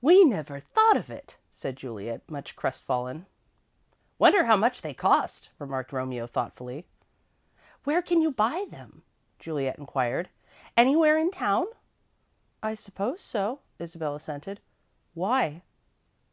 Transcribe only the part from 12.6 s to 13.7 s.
"I suppose so,"